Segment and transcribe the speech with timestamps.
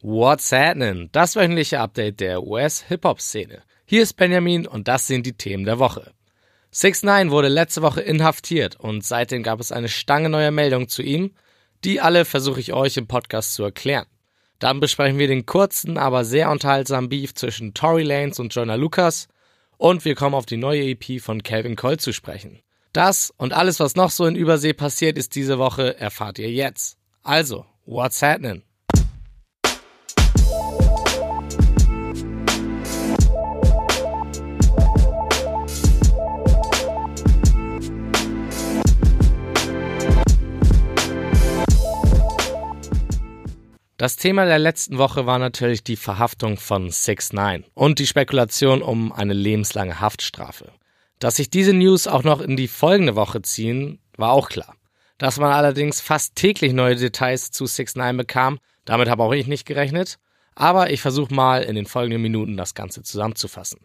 [0.00, 1.08] What's happening?
[1.10, 3.64] Das wöchentliche Update der US-Hip-Hop-Szene.
[3.84, 6.12] Hier ist Benjamin und das sind die Themen der Woche.
[6.70, 11.02] 6 9 wurde letzte Woche inhaftiert und seitdem gab es eine Stange neuer Meldungen zu
[11.02, 11.34] ihm.
[11.82, 14.06] Die alle versuche ich euch im Podcast zu erklären.
[14.60, 19.26] Dann besprechen wir den kurzen, aber sehr unterhaltsamen Beef zwischen Tory Lanez und Jonah Lucas
[19.78, 22.60] und wir kommen auf die neue EP von Calvin Cole zu sprechen.
[22.92, 26.98] Das und alles, was noch so in Übersee passiert ist diese Woche, erfahrt ihr jetzt.
[27.24, 28.62] Also, what's happening?
[43.98, 48.80] Das Thema der letzten Woche war natürlich die Verhaftung von 6 9 und die Spekulation
[48.80, 50.70] um eine lebenslange Haftstrafe.
[51.18, 54.76] Dass sich diese News auch noch in die folgende Woche ziehen, war auch klar.
[55.18, 59.48] Dass man allerdings fast täglich neue Details zu 6 9 bekam, damit habe auch ich
[59.48, 60.20] nicht gerechnet,
[60.54, 63.80] aber ich versuche mal in den folgenden Minuten das Ganze zusammenzufassen.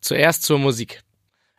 [0.00, 1.04] Zuerst zur Musik.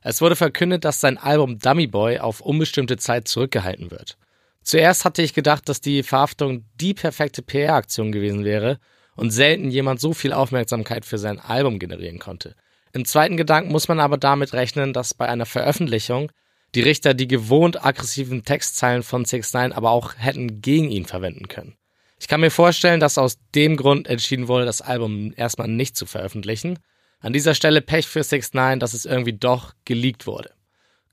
[0.01, 4.17] Es wurde verkündet, dass sein Album Dummy Boy auf unbestimmte Zeit zurückgehalten wird.
[4.63, 8.79] Zuerst hatte ich gedacht, dass die Verhaftung die perfekte PR-Aktion gewesen wäre
[9.15, 12.55] und selten jemand so viel Aufmerksamkeit für sein Album generieren konnte.
[12.93, 16.31] Im zweiten Gedanken muss man aber damit rechnen, dass bei einer Veröffentlichung
[16.75, 21.47] die Richter die gewohnt aggressiven Textzeilen von 6 9 aber auch hätten gegen ihn verwenden
[21.47, 21.75] können.
[22.19, 26.05] Ich kann mir vorstellen, dass aus dem Grund entschieden wurde, das Album erstmal nicht zu
[26.05, 26.79] veröffentlichen.
[27.19, 30.51] An dieser Stelle Pech für 6 9 dass es irgendwie doch geleakt wurde.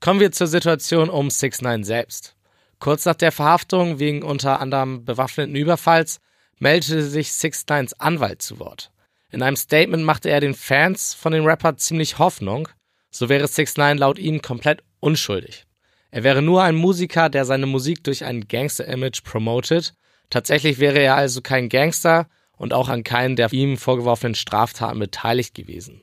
[0.01, 2.37] Kommen wir zur Situation um 6 9 selbst.
[2.81, 6.19] Kurz nach der Verhaftung wegen unter anderem bewaffneten Überfalls
[6.59, 8.91] meldete sich Six Nines Anwalt zu Wort.
[9.31, 12.69] In einem Statement machte er den Fans von dem Rapper ziemlich Hoffnung,
[13.11, 15.67] so wäre Six Nine laut ihm komplett unschuldig.
[16.11, 19.95] Er wäre nur ein Musiker, der seine Musik durch ein Gangster-Image promotet.
[20.31, 25.55] Tatsächlich wäre er also kein Gangster und auch an keinen der ihm vorgeworfenen Straftaten beteiligt
[25.55, 26.03] gewesen.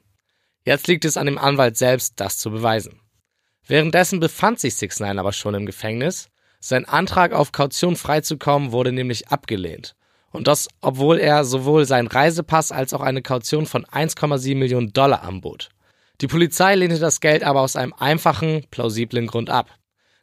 [0.63, 3.01] Jetzt liegt es an dem Anwalt selbst, das zu beweisen.
[3.65, 6.29] Währenddessen befand sich Six Nine aber schon im Gefängnis
[6.59, 9.95] sein Antrag auf Kaution freizukommen wurde nämlich abgelehnt.
[10.31, 15.23] Und das, obwohl er sowohl seinen Reisepass als auch eine Kaution von 1,7 Millionen Dollar
[15.23, 15.69] anbot.
[16.21, 19.69] Die Polizei lehnte das Geld aber aus einem einfachen, plausiblen Grund ab.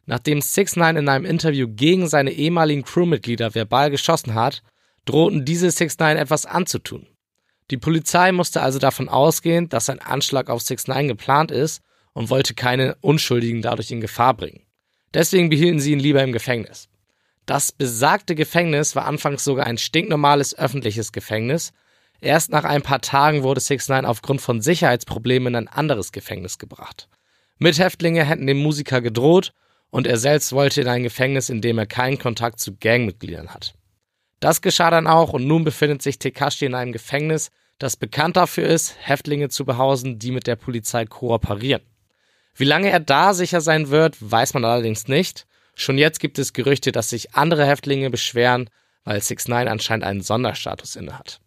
[0.05, 4.61] Nachdem 6 9 in einem Interview gegen seine ehemaligen Crewmitglieder verbal geschossen hat,
[5.05, 7.07] drohten diese 6 9 etwas anzutun.
[7.71, 11.81] Die Polizei musste also davon ausgehen, dass ein Anschlag auf 6 9 geplant ist
[12.13, 14.64] und wollte keine Unschuldigen dadurch in Gefahr bringen.
[15.15, 16.89] Deswegen behielten sie ihn lieber im Gefängnis.
[17.45, 21.71] Das besagte Gefängnis war anfangs sogar ein stinknormales öffentliches Gefängnis.
[22.19, 26.57] Erst nach ein paar Tagen wurde 6 9 aufgrund von Sicherheitsproblemen in ein anderes Gefängnis
[26.57, 27.07] gebracht.
[27.59, 29.53] Mithäftlinge hätten dem Musiker gedroht
[29.89, 33.73] und er selbst wollte in ein Gefängnis, in dem er keinen Kontakt zu Gangmitgliedern hat.
[34.41, 38.67] Das geschah dann auch und nun befindet sich Tekashi in einem Gefängnis, das bekannt dafür
[38.67, 41.83] ist, Häftlinge zu behausen, die mit der Polizei kooperieren.
[42.55, 45.45] Wie lange er da sicher sein wird, weiß man allerdings nicht.
[45.75, 48.69] Schon jetzt gibt es Gerüchte, dass sich andere Häftlinge beschweren,
[49.03, 51.41] weil 6 9 anscheinend einen Sonderstatus innehat.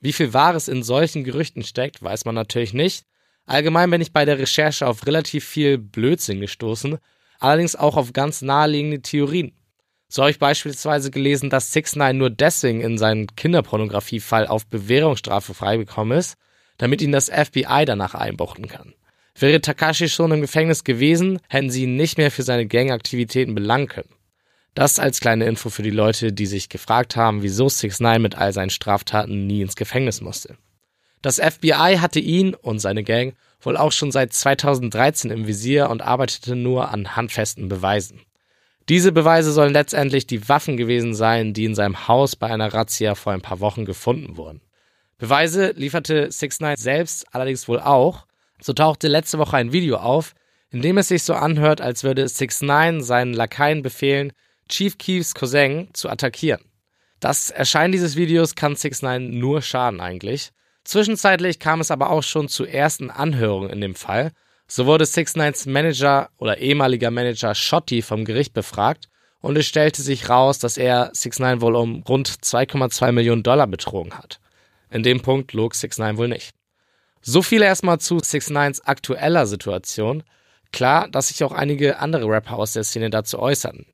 [0.00, 3.04] Wie viel Wahres in solchen Gerüchten steckt, weiß man natürlich nicht.
[3.44, 6.98] Allgemein bin ich bei der Recherche auf relativ viel Blödsinn gestoßen,
[7.38, 9.52] allerdings auch auf ganz naheliegende Theorien.
[10.08, 15.52] So habe ich beispielsweise gelesen, dass 6 9 nur deswegen in seinem Kinderpornografiefall auf Bewährungsstrafe
[15.52, 16.36] freigekommen ist,
[16.78, 18.94] damit ihn das FBI danach einbuchten kann.
[19.36, 23.88] Wäre Takashi schon im Gefängnis gewesen, hätten sie ihn nicht mehr für seine Gangaktivitäten belangen
[23.88, 24.14] können.
[24.74, 28.36] Das als kleine Info für die Leute, die sich gefragt haben, wieso 6 9 mit
[28.36, 30.56] all seinen Straftaten nie ins Gefängnis musste.
[31.22, 36.02] Das FBI hatte ihn und seine Gang wohl auch schon seit 2013 im Visier und
[36.02, 38.20] arbeitete nur an handfesten Beweisen.
[38.88, 43.14] Diese Beweise sollen letztendlich die Waffen gewesen sein, die in seinem Haus bei einer Razzia
[43.14, 44.60] vor ein paar Wochen gefunden wurden.
[45.16, 48.26] Beweise lieferte 6 9 selbst allerdings wohl auch,
[48.64, 50.34] so tauchte letzte Woche ein Video auf,
[50.70, 54.32] in dem es sich so anhört, als würde 6 9 seinen Lakaien befehlen,
[54.70, 56.62] Chief Keefs Cousin zu attackieren.
[57.20, 60.50] Das Erscheinen dieses Videos kann 6 9 nur schaden eigentlich.
[60.82, 64.32] Zwischenzeitlich kam es aber auch schon zu ersten Anhörungen in dem Fall.
[64.66, 70.00] So wurde 6 9s Manager oder ehemaliger Manager Shotty vom Gericht befragt und es stellte
[70.00, 74.40] sich raus, dass er 6 9 wohl um rund 2,2 Millionen Dollar betrogen hat.
[74.88, 76.54] In dem Punkt log 6 9 wohl nicht.
[77.26, 80.24] So viel erstmal zu 6 9s aktueller Situation.
[80.72, 83.86] Klar, dass sich auch einige andere Rapper aus der Szene dazu äußern.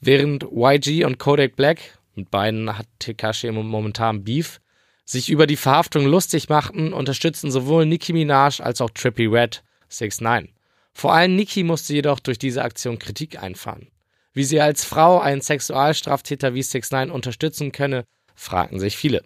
[0.00, 4.58] Während YG und Kodak Black, mit beiden hat Tekashi momentan Beef,
[5.04, 10.22] sich über die Verhaftung lustig machten, unterstützen sowohl Nicki Minaj als auch Trippy Red 6
[10.22, 10.48] 9
[10.94, 13.88] Vor allem Nicki musste jedoch durch diese Aktion Kritik einfahren.
[14.32, 18.04] Wie sie als Frau einen Sexualstraftäter wie 6 9 unterstützen könne,
[18.34, 19.24] fragten sich viele.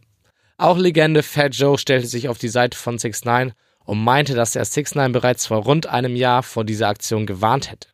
[0.62, 3.52] Auch Legende Fat Joe stellte sich auf die Seite von 6 9
[3.84, 7.68] und meinte, dass er 6 9 bereits vor rund einem Jahr vor dieser Aktion gewarnt
[7.68, 7.88] hätte.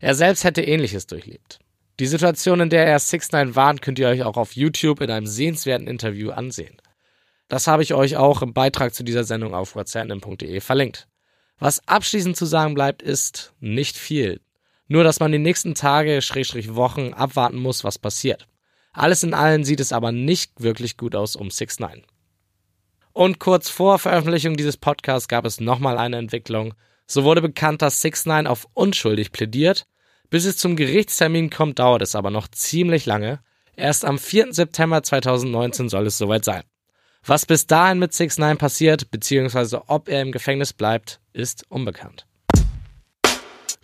[0.00, 1.60] Er selbst hätte ähnliches durchlebt.
[2.00, 5.12] Die Situation, in der er 6 9 warnt, könnt ihr euch auch auf YouTube in
[5.12, 6.82] einem sehenswerten Interview ansehen.
[7.46, 11.06] Das habe ich euch auch im Beitrag zu dieser Sendung auf whatsapp.de verlinkt.
[11.60, 14.40] Was abschließend zu sagen bleibt, ist nicht viel.
[14.88, 18.47] Nur, dass man die nächsten Tage, Schrägstrich Wochen abwarten muss, was passiert.
[18.92, 22.02] Alles in allem sieht es aber nicht wirklich gut aus um 6 9
[23.12, 26.74] Und kurz vor Veröffentlichung dieses Podcasts gab es nochmal eine Entwicklung.
[27.06, 29.86] So wurde bekannt, dass 6 9 auf unschuldig plädiert.
[30.30, 33.40] Bis es zum Gerichtstermin kommt, dauert es aber noch ziemlich lange.
[33.76, 34.52] Erst am 4.
[34.52, 36.64] September 2019 soll es soweit sein.
[37.24, 42.27] Was bis dahin mit 6 9 passiert, beziehungsweise ob er im Gefängnis bleibt, ist unbekannt.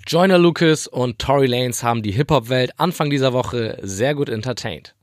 [0.06, 4.94] Joyner Lucas und Tory Lanez haben die Hip-Hop-Welt Anfang dieser Woche sehr gut entertained.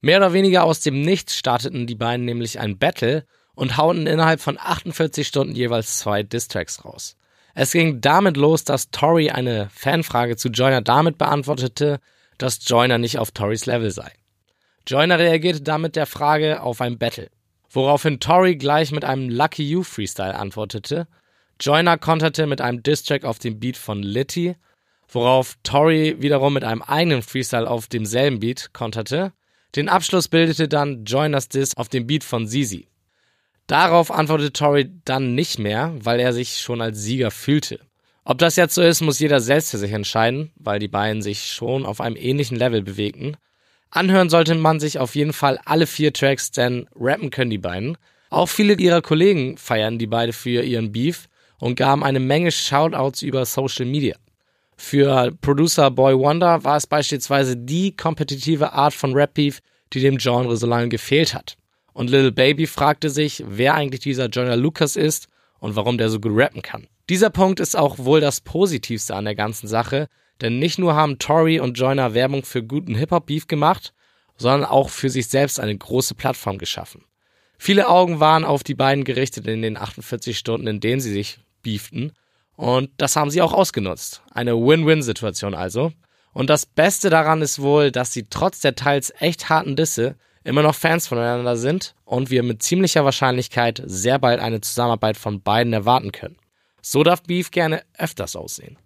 [0.00, 3.24] Mehr oder weniger aus dem Nichts starteten die beiden nämlich ein Battle
[3.54, 7.16] und hauten innerhalb von 48 Stunden jeweils zwei Distracks raus.
[7.54, 12.00] Es ging damit los, dass Tory eine Fanfrage zu Joyner damit beantwortete,
[12.36, 14.10] dass Joyner nicht auf Torys Level sei.
[14.88, 17.30] Joyner reagierte damit der Frage auf ein Battle,
[17.70, 21.06] woraufhin Tory gleich mit einem Lucky You Freestyle antwortete
[21.62, 24.56] Joyner konterte mit einem Distrack auf dem Beat von Litty,
[25.08, 29.32] worauf Tori wiederum mit einem eigenen Freestyle auf demselben Beat konterte.
[29.76, 32.88] Den Abschluss bildete dann Joyners Diss auf dem Beat von Zizi.
[33.68, 37.78] Darauf antwortete Tori dann nicht mehr, weil er sich schon als Sieger fühlte.
[38.24, 41.46] Ob das jetzt so ist, muss jeder selbst für sich entscheiden, weil die beiden sich
[41.46, 43.36] schon auf einem ähnlichen Level bewegten.
[43.88, 47.96] Anhören sollte man sich auf jeden Fall alle vier Tracks, denn rappen können die beiden.
[48.30, 51.28] Auch viele ihrer Kollegen feiern die beiden für ihren Beef
[51.62, 54.16] und gaben eine Menge Shoutouts über Social Media.
[54.76, 59.60] Für Producer Boy Wonder war es beispielsweise die kompetitive Art von Rap Beef,
[59.92, 61.56] die dem Genre so lange gefehlt hat.
[61.92, 65.28] Und Little Baby fragte sich, wer eigentlich dieser Joyner Lucas ist
[65.60, 66.88] und warum der so gut rappen kann.
[67.08, 70.08] Dieser Punkt ist auch wohl das Positivste an der ganzen Sache,
[70.40, 73.94] denn nicht nur haben Tory und Joyner Werbung für guten Hip-Hop-Beef gemacht,
[74.36, 77.04] sondern auch für sich selbst eine große Plattform geschaffen.
[77.56, 81.38] Viele Augen waren auf die beiden gerichtet in den 48 Stunden, in denen sie sich
[81.62, 82.12] beeften.
[82.56, 84.22] Und das haben sie auch ausgenutzt.
[84.30, 85.92] Eine Win-Win-Situation also.
[86.32, 90.62] Und das Beste daran ist wohl, dass sie trotz der teils echt harten Disse immer
[90.62, 95.72] noch Fans voneinander sind und wir mit ziemlicher Wahrscheinlichkeit sehr bald eine Zusammenarbeit von beiden
[95.72, 96.36] erwarten können.
[96.80, 98.76] So darf Beef gerne öfters aussehen.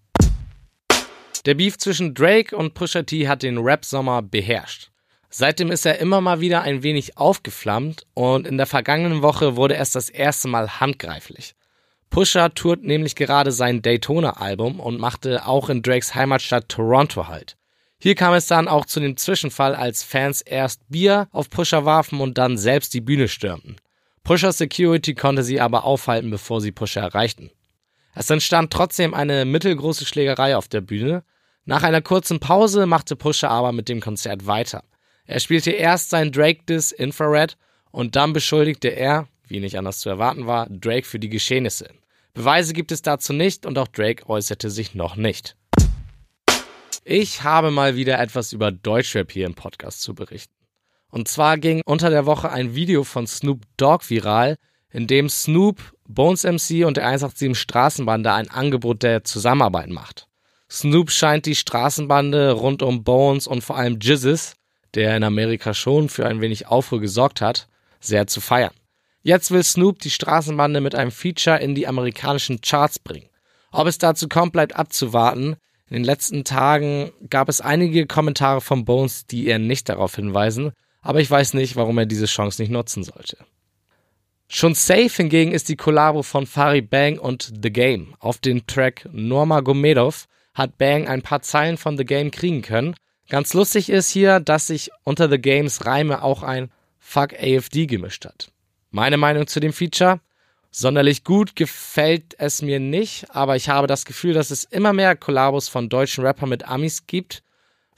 [1.47, 4.91] Der Beef zwischen Drake und Pusha T hat den Rap-Sommer beherrscht.
[5.31, 9.77] Seitdem ist er immer mal wieder ein wenig aufgeflammt und in der vergangenen Woche wurde
[9.77, 11.55] es das erste Mal handgreiflich.
[12.11, 17.57] Pusha tourt nämlich gerade sein Daytona-Album und machte auch in Drakes Heimatstadt Toronto halt.
[17.99, 22.21] Hier kam es dann auch zu dem Zwischenfall, als Fans erst Bier auf Pusha warfen
[22.21, 23.77] und dann selbst die Bühne stürmten.
[24.23, 27.51] Pusha Security konnte sie aber aufhalten, bevor sie Pusha erreichten.
[28.15, 31.23] Es entstand trotzdem eine mittelgroße Schlägerei auf der Bühne.
[31.65, 34.83] Nach einer kurzen Pause machte Pusha aber mit dem Konzert weiter.
[35.27, 37.57] Er spielte erst sein Drake-Diss Infrared
[37.91, 41.89] und dann beschuldigte er, wie nicht anders zu erwarten war, Drake für die Geschehnisse.
[42.35, 45.57] Beweise gibt es dazu nicht und auch Drake äußerte sich noch nicht.
[47.05, 50.53] Ich habe mal wieder etwas über Deutschrap hier im Podcast zu berichten.
[51.09, 54.57] Und zwar ging unter der Woche ein Video von Snoop Dogg viral,
[54.91, 60.27] in dem Snoop, Bones MC und der 187 Straßenbande ein Angebot der Zusammenarbeit macht.
[60.71, 64.55] Snoop scheint die Straßenbande rund um Bones und vor allem Jizzes,
[64.95, 67.69] der in Amerika schon für ein wenig Aufruhr gesorgt hat,
[68.01, 68.73] sehr zu feiern.
[69.27, 73.29] Jetzt will Snoop die Straßenbande mit einem Feature in die amerikanischen Charts bringen.
[73.73, 75.57] Ob es dazu kommt, bleibt abzuwarten.
[75.91, 80.71] In den letzten Tagen gab es einige Kommentare von Bones, die eher nicht darauf hinweisen,
[81.03, 83.39] aber ich weiß nicht, warum er diese Chance nicht nutzen sollte.
[84.47, 88.15] Schon safe hingegen ist die Kollabo von Fari Bang und The Game.
[88.21, 92.95] Auf den Track Norma Gomedov hat Bang ein paar Zeilen von The Game kriegen können.
[93.29, 98.25] Ganz lustig ist hier, dass sich unter The Games Reime auch ein Fuck AFD gemischt
[98.25, 98.53] hat.
[98.97, 100.21] Meine Meinung zu dem Feature?
[100.71, 105.15] Sonderlich gut gefällt es mir nicht, aber ich habe das Gefühl, dass es immer mehr
[105.17, 107.43] Kollabos von deutschen Rappern mit Amis gibt,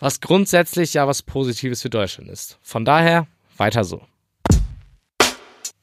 [0.00, 2.58] was grundsätzlich ja was Positives für Deutschland ist.
[2.62, 4.02] Von daher weiter so.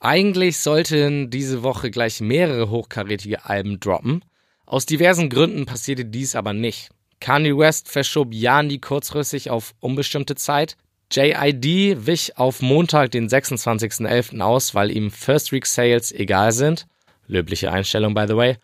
[0.01, 4.21] Eigentlich sollten diese Woche gleich mehrere hochkarätige Alben droppen.
[4.65, 6.89] Aus diversen Gründen passierte dies aber nicht.
[7.21, 10.75] Kanye West verschob Yanni kurzfristig auf unbestimmte Zeit.
[11.11, 14.41] JID wich auf Montag, den 26.11.
[14.41, 16.87] aus, weil ihm First Week Sales egal sind.
[17.27, 18.57] Löbliche Einstellung, by the way.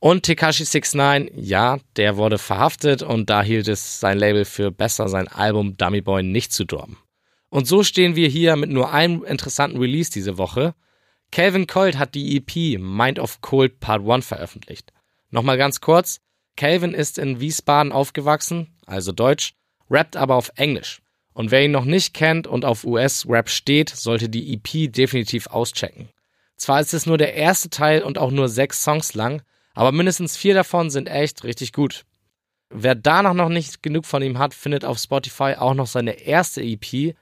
[0.00, 5.08] Und Tekashi 69, ja, der wurde verhaftet und da hielt es sein Label für besser,
[5.08, 6.96] sein Album Dummy Boy nicht zu droppen.
[7.48, 10.74] Und so stehen wir hier mit nur einem interessanten Release diese Woche.
[11.32, 14.92] Calvin Colt hat die EP Mind of Cold Part 1 veröffentlicht.
[15.30, 16.20] Nochmal ganz kurz.
[16.56, 19.54] Calvin ist in Wiesbaden aufgewachsen, also Deutsch,
[19.90, 21.02] rappt aber auf Englisch.
[21.38, 26.08] Und wer ihn noch nicht kennt und auf US-Rap steht, sollte die EP definitiv auschecken.
[26.56, 29.42] Zwar ist es nur der erste Teil und auch nur sechs Songs lang,
[29.72, 32.06] aber mindestens vier davon sind echt richtig gut.
[32.70, 36.60] Wer danach noch nicht genug von ihm hat, findet auf Spotify auch noch seine erste
[36.60, 37.14] EP.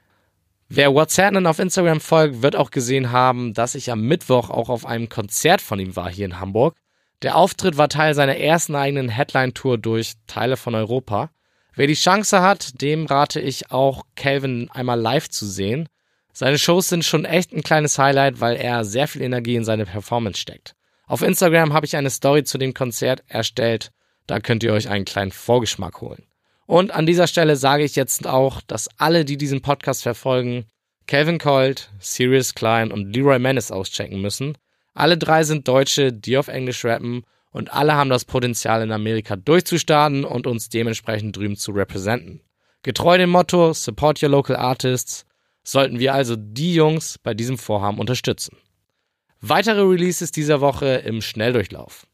[0.67, 4.87] Wer WhatsApp auf Instagram folgt, wird auch gesehen haben, dass ich am Mittwoch auch auf
[4.87, 6.75] einem Konzert von ihm war hier in Hamburg.
[7.21, 11.29] Der Auftritt war Teil seiner ersten eigenen Headline-Tour durch Teile von Europa.
[11.77, 15.87] Wer die Chance hat, dem rate ich auch, Calvin einmal live zu sehen.
[16.33, 19.85] Seine Shows sind schon echt ein kleines Highlight, weil er sehr viel Energie in seine
[19.85, 20.73] Performance steckt.
[21.05, 23.91] Auf Instagram habe ich eine Story zu dem Konzert erstellt.
[24.25, 26.23] Da könnt ihr euch einen kleinen Vorgeschmack holen.
[26.65, 30.65] Und an dieser Stelle sage ich jetzt auch, dass alle, die diesen Podcast verfolgen,
[31.05, 34.57] Calvin Colt, Sirius Klein und Leroy Menace auschecken müssen.
[34.95, 37.23] Alle drei sind Deutsche, die auf Englisch rappen
[37.57, 42.41] und alle haben das Potenzial in Amerika durchzustarten und uns dementsprechend drüben zu representen.
[42.83, 45.25] Getreu dem Motto Support Your Local Artists
[45.63, 48.57] sollten wir also die Jungs bei diesem Vorhaben unterstützen.
[49.41, 52.05] Weitere Releases dieser Woche im Schnelldurchlauf.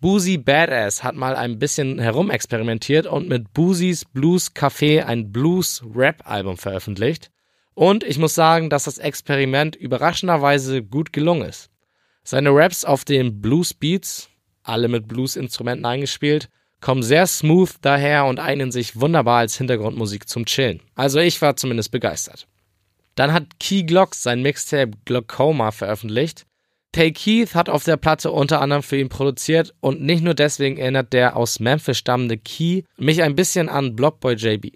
[0.00, 7.30] Boozy Badass hat mal ein bisschen herumexperimentiert und mit Boozys Blues Café ein Blues-Rap-Album veröffentlicht.
[7.74, 11.70] Und ich muss sagen, dass das Experiment überraschenderweise gut gelungen ist.
[12.24, 14.29] Seine Raps auf den Blues Beats,
[14.70, 16.48] alle mit Blues-Instrumenten eingespielt,
[16.80, 20.80] kommen sehr smooth daher und eignen sich wunderbar als Hintergrundmusik zum Chillen.
[20.94, 22.46] Also ich war zumindest begeistert.
[23.16, 26.46] Dann hat Key Glocks sein Mixtape Glaucoma veröffentlicht
[26.92, 30.76] Tay Keith hat auf der Platte unter anderem für ihn produziert und nicht nur deswegen
[30.76, 34.72] erinnert der aus Memphis stammende Key mich ein bisschen an Blockboy JB.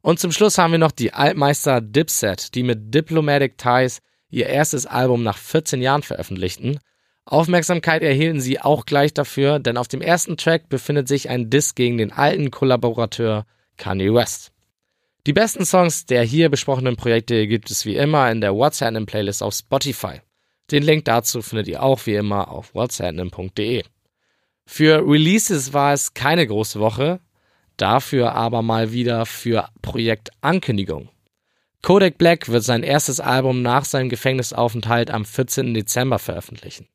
[0.00, 4.00] Und zum Schluss haben wir noch die Altmeister Dipset, die mit Diplomatic Ties
[4.30, 6.78] ihr erstes Album nach 14 Jahren veröffentlichten.
[7.26, 11.74] Aufmerksamkeit erhielten sie auch gleich dafür, denn auf dem ersten Track befindet sich ein Diss
[11.74, 14.52] gegen den alten Kollaborateur Kanye West.
[15.26, 19.06] Die besten Songs der hier besprochenen Projekte gibt es wie immer in der What's Happening
[19.06, 20.20] Playlist auf Spotify.
[20.70, 23.84] Den Link dazu findet ihr auch wie immer auf whatsapp.de.
[24.66, 27.20] Für Releases war es keine große Woche,
[27.76, 31.08] dafür aber mal wieder für Projektankündigung.
[31.82, 35.74] Kodak Black wird sein erstes Album nach seinem Gefängnisaufenthalt am 14.
[35.74, 36.86] Dezember veröffentlichen.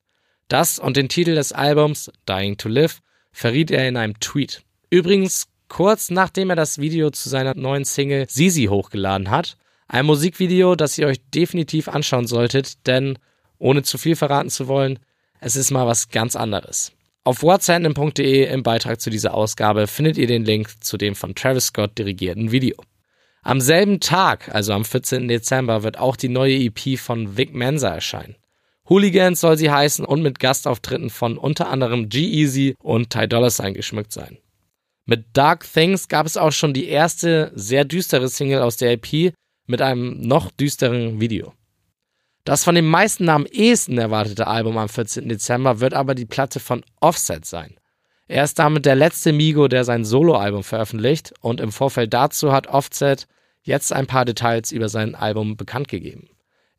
[0.50, 3.02] Das und den Titel des Albums Dying to Live
[3.32, 4.64] verriet er in einem Tweet.
[4.90, 9.58] Übrigens kurz nachdem er das Video zu seiner neuen Single Sisi hochgeladen hat.
[9.88, 13.20] Ein Musikvideo, das ihr euch definitiv anschauen solltet, denn
[13.60, 14.98] ohne zu viel verraten zu wollen,
[15.40, 16.94] es ist mal was ganz anderes.
[17.24, 21.68] Auf whatsandem.de im Beitrag zu dieser Ausgabe findet ihr den Link zu dem von Travis
[21.68, 22.76] Scott dirigierten Video.
[23.44, 25.28] Am selben Tag, also am 14.
[25.28, 28.36] Dezember, wird auch die neue EP von Vic Mensa erscheinen.
[28.90, 33.76] Hooligans soll sie heißen und mit Gastauftritten von unter anderem G-Eazy und Ty Dolla Sign
[33.76, 34.40] geschmückt sein.
[35.06, 39.34] Mit Dark Things gab es auch schon die erste sehr düstere Single aus der EP
[39.68, 41.54] mit einem noch düsteren Video.
[42.46, 45.30] Das von den meisten am ehesten erwartete Album am 14.
[45.30, 47.76] Dezember wird aber die Platte von Offset sein.
[48.28, 52.68] Er ist damit der letzte Migo, der sein Soloalbum veröffentlicht und im Vorfeld dazu hat
[52.68, 53.28] Offset
[53.62, 56.30] jetzt ein paar Details über sein Album bekannt gegeben.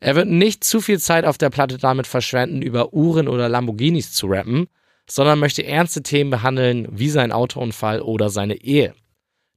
[0.01, 4.11] Er wird nicht zu viel Zeit auf der Platte damit verschwenden, über Uhren oder Lamborghinis
[4.13, 4.67] zu rappen,
[5.07, 8.95] sondern möchte ernste Themen behandeln, wie sein Autounfall oder seine Ehe.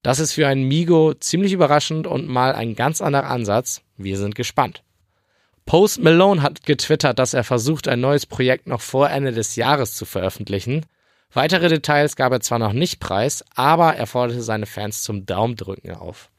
[0.02, 3.80] Das ist für einen Migo ziemlich überraschend und mal ein ganz anderer Ansatz.
[3.96, 4.84] Wir sind gespannt.
[5.64, 9.96] Post Malone hat getwittert, dass er versucht, ein neues Projekt noch vor Ende des Jahres
[9.96, 10.84] zu veröffentlichen.
[11.32, 15.94] Weitere Details gab er zwar noch nicht preis, aber er forderte seine Fans zum Daumendrücken
[15.94, 16.30] auf.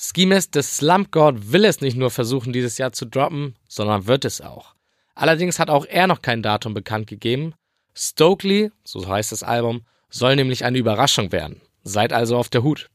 [0.00, 4.24] Schemes des Slump God will es nicht nur versuchen, dieses Jahr zu droppen, sondern wird
[4.24, 4.76] es auch.
[5.16, 7.54] Allerdings hat auch er noch kein Datum bekannt gegeben.
[7.96, 11.60] Stokely, so heißt das Album, soll nämlich eine Überraschung werden.
[11.82, 12.90] Seid also auf der Hut.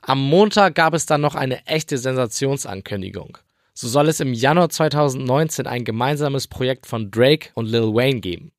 [0.00, 3.38] Am Montag gab es dann noch eine echte Sensationsankündigung.
[3.72, 8.50] So soll es im Januar 2019 ein gemeinsames Projekt von Drake und Lil Wayne geben.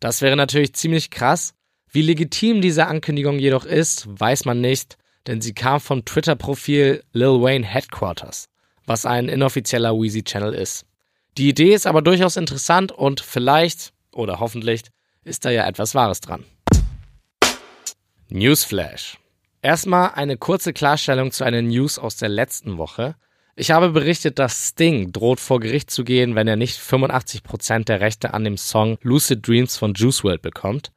[0.00, 1.54] Das wäre natürlich ziemlich krass.
[1.90, 7.42] Wie legitim diese Ankündigung jedoch ist, weiß man nicht, denn sie kam vom Twitter-Profil Lil
[7.42, 8.48] Wayne Headquarters,
[8.86, 10.84] was ein inoffizieller Weezy-Channel ist.
[11.38, 14.82] Die Idee ist aber durchaus interessant und vielleicht, oder hoffentlich,
[15.24, 16.44] ist da ja etwas Wahres dran.
[18.28, 19.18] Newsflash.
[19.62, 23.14] Erstmal eine kurze Klarstellung zu einer News aus der letzten Woche.
[23.54, 28.00] Ich habe berichtet, dass Sting droht vor Gericht zu gehen, wenn er nicht 85% der
[28.00, 30.92] Rechte an dem Song Lucid Dreams von Juice WRLD bekommt.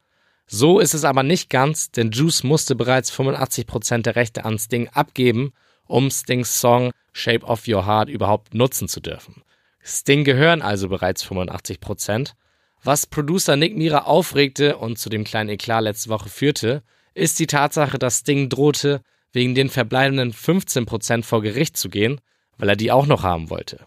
[0.48, 4.90] So ist es aber nicht ganz, denn Juice musste bereits 85% der Rechte an Sting
[4.90, 5.54] abgeben,
[5.88, 9.44] um Stings Song Shape of Your Heart überhaupt nutzen zu dürfen.
[9.84, 12.36] Sting gehören also bereits 85 Prozent.
[12.84, 16.84] Was Producer Nick Mira aufregte und zu dem kleinen Eklat letzte Woche führte,
[17.14, 22.22] ist die Tatsache, dass Sting drohte, wegen den verbleibenden 15 Prozent vor Gericht zu gehen,
[22.58, 23.86] weil er die auch noch haben wollte.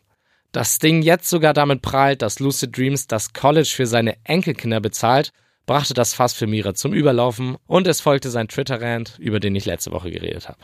[0.52, 5.32] Dass Sting jetzt sogar damit prahlt, dass Lucid Dreams das College für seine Enkelkinder bezahlt,
[5.68, 9.66] brachte das Fass für Mira zum Überlaufen und es folgte sein Twitter-Rant, über den ich
[9.66, 10.58] letzte Woche geredet habe.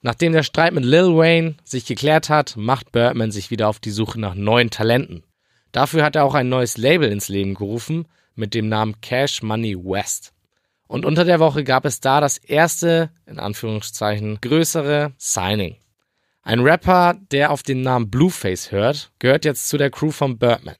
[0.00, 3.90] Nachdem der Streit mit Lil Wayne sich geklärt hat, macht Birdman sich wieder auf die
[3.90, 5.24] Suche nach neuen Talenten.
[5.72, 9.76] Dafür hat er auch ein neues Label ins Leben gerufen mit dem Namen Cash Money
[9.76, 10.32] West.
[10.86, 15.76] Und unter der Woche gab es da das erste, in Anführungszeichen, größere Signing.
[16.42, 20.76] Ein Rapper, der auf den Namen Blueface hört, gehört jetzt zu der Crew von Birdman.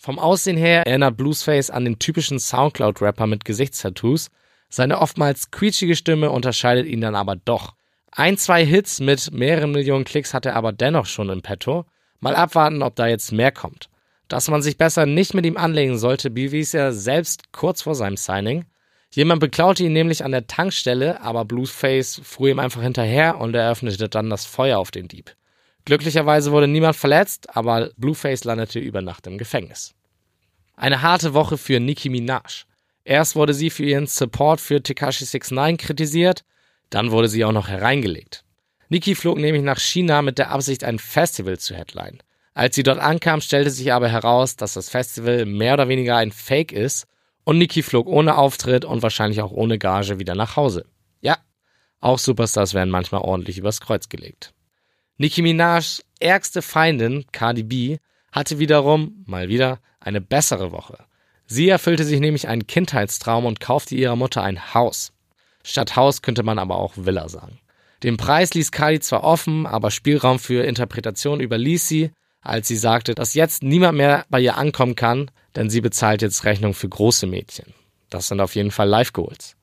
[0.00, 4.30] Vom Aussehen her erinnert Blueface an den typischen Soundcloud-Rapper mit Gesichtstattoos.
[4.68, 7.74] Seine oftmals quietschige Stimme unterscheidet ihn dann aber doch.
[8.12, 11.84] Ein, zwei Hits mit mehreren Millionen Klicks hat er aber dennoch schon im Petto.
[12.20, 13.88] Mal abwarten, ob da jetzt mehr kommt.
[14.28, 18.16] Dass man sich besser nicht mit ihm anlegen sollte, bewies er selbst kurz vor seinem
[18.16, 18.66] Signing.
[19.10, 24.08] Jemand beklaute ihn nämlich an der Tankstelle, aber Blueface fuhr ihm einfach hinterher und eröffnete
[24.08, 25.34] dann das Feuer auf den Dieb.
[25.88, 29.94] Glücklicherweise wurde niemand verletzt, aber Blueface landete über Nacht im Gefängnis.
[30.76, 32.66] Eine harte Woche für Nicki Minaj.
[33.04, 36.44] Erst wurde sie für ihren Support für Tekashi 69 kritisiert,
[36.90, 38.44] dann wurde sie auch noch hereingelegt.
[38.90, 42.18] Nicki flog nämlich nach China mit der Absicht, ein Festival zu headline.
[42.52, 46.32] Als sie dort ankam, stellte sich aber heraus, dass das Festival mehr oder weniger ein
[46.32, 47.06] Fake ist
[47.44, 50.84] und Niki flog ohne Auftritt und wahrscheinlich auch ohne Gage wieder nach Hause.
[51.22, 51.38] Ja,
[52.00, 54.52] auch Superstars werden manchmal ordentlich übers Kreuz gelegt.
[55.18, 57.98] Nicki Minajs ärgste Feindin, Cardi B,
[58.30, 60.98] hatte wiederum, mal wieder, eine bessere Woche.
[61.46, 65.12] Sie erfüllte sich nämlich einen Kindheitstraum und kaufte ihrer Mutter ein Haus.
[65.64, 67.58] Statt Haus könnte man aber auch Villa sagen.
[68.04, 73.16] Den Preis ließ Cardi zwar offen, aber Spielraum für Interpretation überließ sie, als sie sagte,
[73.16, 77.26] dass jetzt niemand mehr bei ihr ankommen kann, denn sie bezahlt jetzt Rechnung für große
[77.26, 77.74] Mädchen.
[78.08, 79.56] Das sind auf jeden Fall Live-Goals.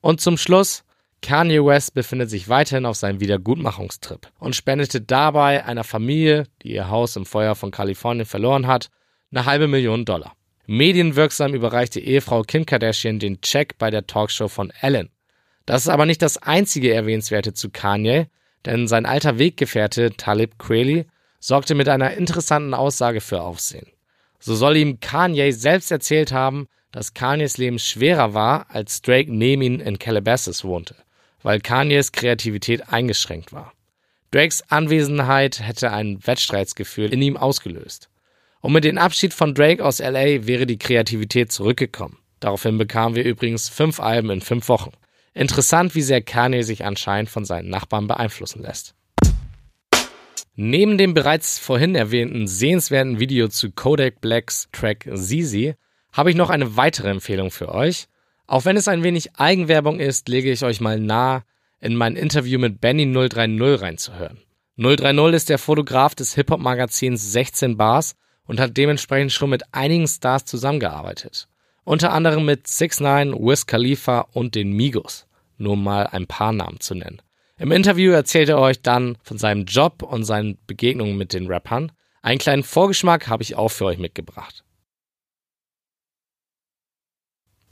[0.00, 0.84] Und zum Schluss,
[1.22, 6.90] Kanye West befindet sich weiterhin auf seinem Wiedergutmachungstrip und spendete dabei einer Familie, die ihr
[6.90, 8.90] Haus im Feuer von Kalifornien verloren hat,
[9.30, 10.34] eine halbe Million Dollar.
[10.66, 15.10] Medienwirksam überreichte Ehefrau Kim Kardashian den Check bei der Talkshow von Ellen.
[15.64, 18.26] Das ist aber nicht das einzige Erwähnenswerte zu Kanye,
[18.64, 21.06] denn sein alter Weggefährte Talib Kweli
[21.38, 23.86] sorgte mit einer interessanten Aussage für Aufsehen.
[24.38, 29.62] So soll ihm Kanye selbst erzählt haben, dass Kanyes Leben schwerer war, als Drake neben
[29.62, 30.94] ihm in Calabasas wohnte,
[31.42, 33.72] weil Kanyes Kreativität eingeschränkt war.
[34.30, 38.08] Drakes Anwesenheit hätte ein Wettstreitsgefühl in ihm ausgelöst.
[38.60, 42.18] Und mit dem Abschied von Drake aus LA wäre die Kreativität zurückgekommen.
[42.40, 44.92] Daraufhin bekamen wir übrigens fünf Alben in fünf Wochen.
[45.34, 48.94] Interessant, wie sehr Kanye sich anscheinend von seinen Nachbarn beeinflussen lässt.
[50.54, 55.74] Neben dem bereits vorhin erwähnten sehenswerten Video zu Kodak Blacks Track Zizi
[56.12, 58.06] habe ich noch eine weitere Empfehlung für euch.
[58.46, 61.44] Auch wenn es ein wenig Eigenwerbung ist, lege ich euch mal nahe,
[61.80, 64.38] in mein Interview mit Benny 030 reinzuhören.
[64.76, 68.14] 030 ist der Fotograf des Hip-Hop-Magazins 16 Bars
[68.46, 71.48] und hat dementsprechend schon mit einigen Stars zusammengearbeitet.
[71.84, 75.26] Unter anderem mit 6 9 Wiz Khalifa und den Migos,
[75.58, 77.20] nur mal ein paar Namen zu nennen.
[77.58, 81.92] Im Interview erzählt er euch dann von seinem Job und seinen Begegnungen mit den Rappern.
[82.22, 84.64] Einen kleinen Vorgeschmack habe ich auch für euch mitgebracht.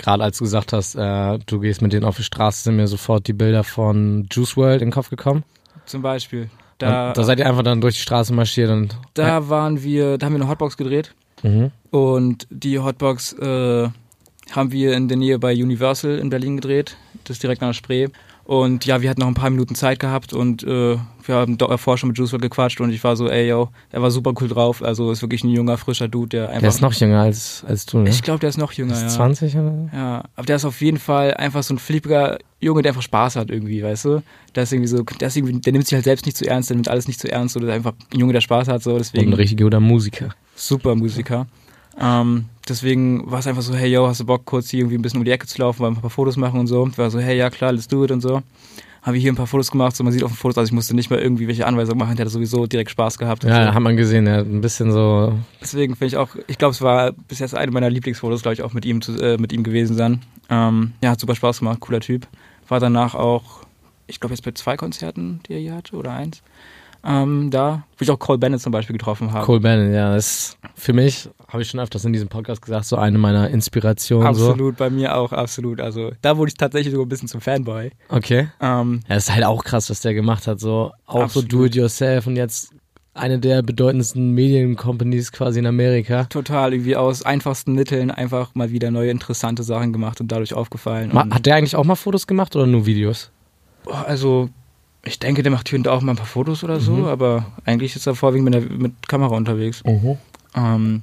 [0.00, 2.86] Gerade als du gesagt hast, äh, du gehst mit denen auf die Straße, sind mir
[2.86, 5.44] sofort die Bilder von Juice World in den Kopf gekommen.
[5.84, 6.48] Zum Beispiel.
[6.78, 8.96] Da, da seid ihr einfach dann durch die Straße marschiert und.
[9.12, 11.14] Da waren wir, da haben wir eine Hotbox gedreht.
[11.42, 11.70] Mhm.
[11.90, 13.88] Und die Hotbox äh,
[14.52, 16.96] haben wir in der Nähe bei Universal in Berlin gedreht.
[17.24, 18.08] Das ist direkt nach der Spree.
[18.50, 21.96] Und ja, wir hatten noch ein paar Minuten Zeit gehabt und äh, wir haben davor
[21.96, 24.82] schon mit Juice gequatscht und ich war so, ey yo, er war super cool drauf.
[24.82, 26.62] Also ist wirklich ein junger, frischer Dude, der einfach.
[26.62, 28.10] Der ist noch jünger als, als du, ne?
[28.10, 29.08] Ich glaube, der ist noch jünger, ist ja.
[29.08, 29.88] 20 oder?
[29.92, 33.36] Ja, aber der ist auf jeden Fall einfach so ein flippiger Junge, der einfach Spaß
[33.36, 34.22] hat irgendwie, weißt du?
[34.56, 36.70] Der ist irgendwie so, der ist irgendwie, der nimmt sich halt selbst nicht zu ernst,
[36.70, 39.26] der nimmt alles nicht zu ernst, oder einfach ein Junge, der Spaß hat, so deswegen.
[39.26, 40.30] Und ein richtig guter Musiker.
[40.56, 41.46] Super Musiker.
[41.98, 45.02] Ähm, deswegen war es einfach so, hey, yo, hast du Bock, kurz hier irgendwie ein
[45.02, 46.86] bisschen um die Ecke zu laufen, ein paar Fotos machen und so.
[46.86, 48.42] Ich war so, hey, ja, klar, let's do it und so.
[49.02, 50.74] Habe ich hier ein paar Fotos gemacht, so man sieht auf den Fotos, also ich
[50.74, 53.44] musste nicht mal irgendwie welche Anweisungen machen, der hat sowieso direkt Spaß gehabt.
[53.44, 53.74] Ja, so.
[53.74, 55.38] hat man gesehen, hat ein bisschen so.
[55.60, 58.62] Deswegen finde ich auch, ich glaube, es war bis jetzt eine meiner Lieblingsfotos, glaube ich,
[58.62, 60.20] auch mit ihm, zu, äh, mit ihm gewesen sein.
[60.50, 62.26] Ähm, ja, hat super Spaß gemacht, cooler Typ.
[62.68, 63.62] War danach auch,
[64.06, 66.42] ich glaube, jetzt bei zwei Konzerten, die er hier hatte, oder eins
[67.04, 69.44] ähm, da, wo ich auch Cole Bennett zum Beispiel getroffen habe.
[69.44, 72.84] Cole Bennett, ja, das ist für mich, habe ich schon öfters in diesem Podcast gesagt,
[72.84, 74.26] so eine meiner Inspirationen.
[74.26, 74.84] Absolut, so.
[74.84, 75.80] bei mir auch, absolut.
[75.80, 77.90] Also da wurde ich tatsächlich so ein bisschen zum Fanboy.
[78.08, 78.48] Okay.
[78.60, 81.50] Ähm, ja, das ist halt auch krass, was der gemacht hat, so auch absolut.
[81.50, 82.72] so do-it-yourself und jetzt
[83.14, 86.24] eine der bedeutendsten Mediencompanies quasi in Amerika.
[86.24, 91.10] Total, irgendwie aus einfachsten Mitteln einfach mal wieder neue interessante Sachen gemacht und dadurch aufgefallen.
[91.12, 93.30] Ma hat der eigentlich auch mal Fotos gemacht oder nur Videos?
[93.86, 94.50] Also,
[95.04, 97.04] ich denke, der macht hier und da auch mal ein paar Fotos oder so, mhm.
[97.06, 99.82] aber eigentlich ist er vorwiegend mit, der, mit Kamera unterwegs.
[99.84, 100.18] Mhm.
[100.54, 101.02] Ähm,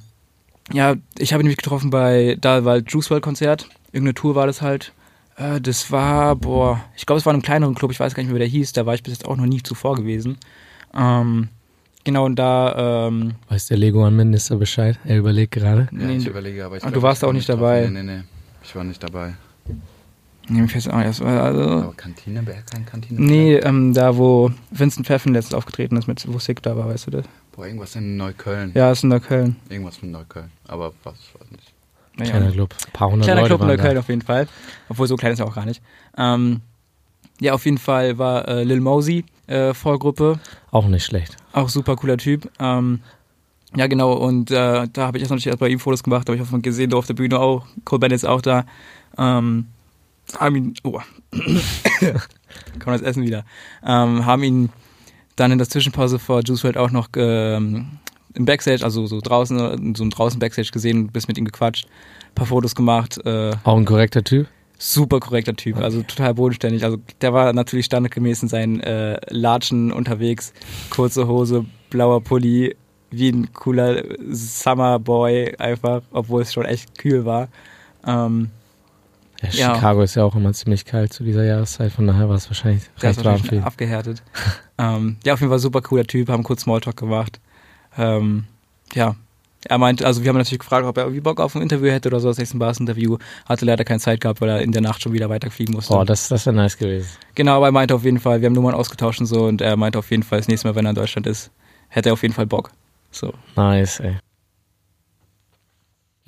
[0.72, 4.46] ja, ich habe ihn nämlich getroffen bei, da war Juice World Konzert, irgendeine Tour war
[4.46, 4.94] das halt.
[5.38, 8.22] Äh, das war, boah, ich glaube, es war in einem kleineren Club, ich weiß gar
[8.22, 10.38] nicht mehr, wie der hieß, da war ich bis jetzt auch noch nie zuvor gewesen.
[10.96, 11.50] Ähm,
[12.08, 13.08] Genau, und da.
[13.10, 14.98] Ähm, Weiß der Lego-Minister Bescheid?
[15.04, 15.90] Er überlegt gerade.
[15.92, 16.84] Ja, ich überlege, aber ich.
[16.84, 17.90] Ah, glaub, du warst auch nicht dabei.
[17.92, 18.24] Nee, nee, nee.
[18.64, 19.34] Ich war nicht dabei.
[20.50, 21.22] Nee, mir fällt auch erst.
[21.22, 23.20] Also, aber Kantine, wer kein Kantine?
[23.20, 27.08] Nee, ähm, da, wo Vincent Pfeffen letztens aufgetreten ist, mit, wo Sick da war, weißt
[27.08, 27.26] du das?
[27.52, 28.72] Boah, irgendwas in Neukölln.
[28.74, 29.58] Ja, ist in Neukölln.
[29.70, 30.52] Irgendwas mit Neukölln.
[30.68, 31.74] Aber was, weiß nicht.
[32.16, 32.32] Naja.
[32.32, 32.74] Kleiner Club.
[32.86, 34.00] Ein paar hundert Kleiner Leute Club in Neukölln da.
[34.00, 34.48] auf jeden Fall.
[34.90, 35.82] Obwohl, so klein ist er auch gar nicht.
[36.18, 36.62] Ähm,
[37.40, 40.40] ja, auf jeden Fall war äh, Lil Mosey äh, Vorgruppe.
[40.72, 41.36] Auch nicht schlecht.
[41.52, 42.50] Auch super cooler Typ.
[42.60, 43.02] Ähm,
[43.76, 46.38] ja, genau, und äh, da habe ich erst natürlich erst bei ihm Fotos gemacht, habe
[46.38, 47.66] ich auch gesehen, da auf der Bühne auch.
[47.84, 48.66] Cole Bennett ist auch da.
[49.18, 49.68] Ähm,
[50.38, 51.00] haben ihn, oh,
[52.00, 53.46] kann das Essen wieder.
[53.86, 54.70] Ähm, haben ihn
[55.36, 58.00] dann in der Zwischenpause vor Juice WRLD auch noch ähm,
[58.34, 61.88] im Backstage, also so draußen, so draußen Backstage gesehen, bis mit ihm gequatscht,
[62.36, 63.18] paar Fotos gemacht.
[63.26, 64.48] Äh, auch ein korrekter Typ?
[64.80, 66.84] super korrekter Typ, also total bodenständig.
[66.84, 70.54] Also der war natürlich standardgemäß in seinen äh, Latschen unterwegs,
[70.90, 72.76] kurze Hose, blauer Pulli,
[73.10, 77.48] wie ein cooler Summerboy einfach, obwohl es schon echt kühl war.
[78.06, 78.52] Ähm,
[79.42, 82.50] ja, Chicago ist ja auch immer ziemlich kalt zu dieser Jahreszeit, von daher war es
[82.50, 83.64] wahrscheinlich recht warm für ihn.
[83.64, 84.24] abgehärtet.
[84.78, 87.40] ähm, ja, auf jeden Fall super cooler Typ, haben kurz Smalltalk gemacht.
[87.98, 88.46] Ähm,
[88.94, 89.16] ja,
[89.66, 92.10] er meint, also wir haben natürlich gefragt, ob er irgendwie Bock auf ein Interview hätte
[92.10, 93.18] oder so, das nächste Bars-Interview.
[93.46, 95.94] Hatte leider keine Zeit gehabt, weil er in der Nacht schon wieder weiterfliegen musste.
[95.94, 97.10] Oh, das, das wäre nice gewesen.
[97.36, 99.76] Genau, aber er meinte auf jeden Fall, wir haben Nummern ausgetauscht und so und er
[99.76, 101.52] meinte auf jeden Fall, das nächste Mal, wenn er in Deutschland ist,
[101.90, 102.72] hätte er auf jeden Fall Bock.
[103.12, 103.34] So.
[103.56, 104.18] Nice, ey.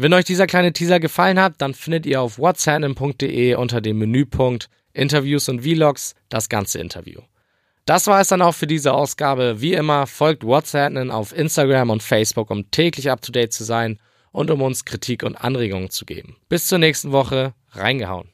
[0.02, 4.70] Wenn euch dieser kleine Teaser gefallen hat, dann findet ihr auf whatsapp.de unter dem Menüpunkt
[4.94, 7.20] Interviews und Vlogs das ganze Interview.
[7.84, 9.60] Das war es dann auch für diese Ausgabe.
[9.60, 14.00] Wie immer folgt WhatsApp auf Instagram und Facebook, um täglich up to date zu sein
[14.32, 16.38] und um uns Kritik und Anregungen zu geben.
[16.48, 17.54] Bis zur nächsten Woche.
[17.72, 18.30] Reingehauen.